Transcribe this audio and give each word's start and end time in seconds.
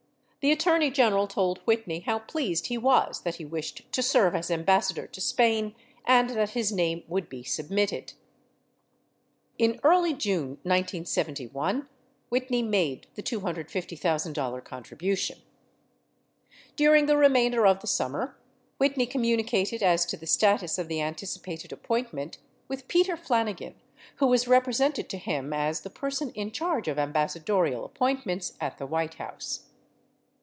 The 0.43 0.51
Attorney 0.51 0.89
General 0.89 1.27
told 1.27 1.59
Whitney 1.65 1.99
how 1.99 2.17
pleased 2.17 2.65
he 2.65 2.75
was 2.75 3.21
that 3.21 3.35
he 3.35 3.45
wished 3.45 3.83
to 3.91 4.01
serve 4.01 4.33
as 4.33 4.49
Ambassador 4.49 5.05
to 5.05 5.21
Spain 5.21 5.75
and 6.03 6.31
that 6.31 6.49
his 6.57 6.71
name 6.71 7.03
would 7.07 7.29
be 7.29 7.43
submitted. 7.43 8.13
In 9.59 9.79
early 9.83 10.15
June 10.15 10.57
1971, 10.63 11.87
Whitney 12.29 12.63
made 12.63 13.05
the 13.13 13.21
$250,000 13.21 14.63
contribution. 14.65 15.37
During 16.75 17.05
the 17.05 17.17
remainder 17.17 17.67
of 17.67 17.81
the 17.81 17.85
summer, 17.85 18.35
Whitney 18.79 19.05
communicated 19.05 19.83
as 19.83 20.07
to 20.07 20.17
the 20.17 20.25
status 20.25 20.79
of 20.79 20.87
the 20.87 21.01
anticipated 21.01 21.71
appointment 21.71 22.39
with 22.67 22.87
Peter 22.87 23.15
Flanigan 23.15 23.75
who 24.15 24.25
was 24.25 24.45
repre 24.45 24.73
sented 24.73 25.07
to 25.09 25.19
him 25.19 25.53
as 25.53 25.81
the 25.81 25.91
person 25.91 26.31
in 26.31 26.51
charge 26.51 26.87
of 26.87 26.97
ambassadorial 26.97 27.85
appointments 27.85 28.57
at 28.59 28.79
the 28.79 28.87
White 28.87 29.13
House. 29.13 29.67